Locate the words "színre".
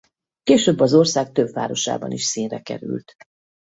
2.23-2.61